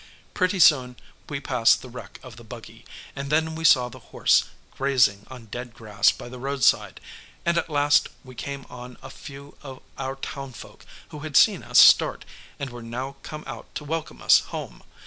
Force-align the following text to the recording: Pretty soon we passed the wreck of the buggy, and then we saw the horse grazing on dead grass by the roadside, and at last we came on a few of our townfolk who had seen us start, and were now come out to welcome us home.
Pretty 0.33 0.57
soon 0.59 0.97
we 1.29 1.39
passed 1.39 1.83
the 1.83 1.87
wreck 1.89 2.19
of 2.23 2.35
the 2.35 2.43
buggy, 2.43 2.85
and 3.15 3.29
then 3.29 3.53
we 3.53 3.63
saw 3.63 3.87
the 3.87 3.99
horse 4.09 4.45
grazing 4.71 5.27
on 5.29 5.45
dead 5.45 5.75
grass 5.75 6.11
by 6.11 6.27
the 6.27 6.39
roadside, 6.39 6.99
and 7.45 7.55
at 7.55 7.69
last 7.69 8.09
we 8.23 8.33
came 8.33 8.65
on 8.67 8.97
a 9.03 9.11
few 9.11 9.55
of 9.61 9.79
our 9.99 10.15
townfolk 10.15 10.87
who 11.09 11.19
had 11.19 11.37
seen 11.37 11.61
us 11.61 11.77
start, 11.77 12.25
and 12.57 12.71
were 12.71 12.81
now 12.81 13.17
come 13.21 13.43
out 13.45 13.75
to 13.75 13.83
welcome 13.83 14.23
us 14.23 14.39
home. 14.39 14.81